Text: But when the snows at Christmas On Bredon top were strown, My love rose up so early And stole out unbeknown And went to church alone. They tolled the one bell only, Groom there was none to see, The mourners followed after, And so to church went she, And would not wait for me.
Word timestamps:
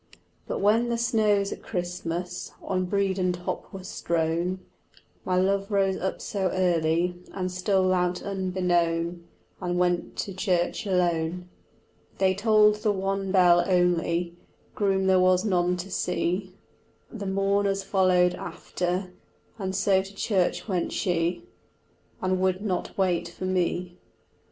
But 0.47 0.61
when 0.61 0.89
the 0.89 0.97
snows 0.97 1.51
at 1.53 1.61
Christmas 1.61 2.53
On 2.63 2.87
Bredon 2.87 3.33
top 3.33 3.71
were 3.71 3.83
strown, 3.83 4.57
My 5.23 5.35
love 5.37 5.69
rose 5.69 5.95
up 5.95 6.21
so 6.21 6.49
early 6.51 7.13
And 7.35 7.51
stole 7.51 7.93
out 7.93 8.23
unbeknown 8.23 9.23
And 9.61 9.77
went 9.77 10.15
to 10.15 10.33
church 10.33 10.87
alone. 10.87 11.49
They 12.17 12.33
tolled 12.33 12.77
the 12.77 12.91
one 12.91 13.31
bell 13.31 13.63
only, 13.69 14.35
Groom 14.73 15.05
there 15.05 15.19
was 15.19 15.45
none 15.45 15.77
to 15.77 15.91
see, 15.91 16.55
The 17.11 17.27
mourners 17.27 17.83
followed 17.83 18.33
after, 18.33 19.11
And 19.59 19.75
so 19.75 20.01
to 20.01 20.15
church 20.15 20.67
went 20.67 20.91
she, 20.91 21.43
And 22.23 22.41
would 22.41 22.63
not 22.63 22.97
wait 22.97 23.29
for 23.29 23.45
me. 23.45 23.99